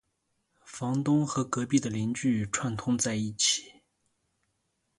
[0.65, 3.83] 房东和隔壁的邻居串通在一起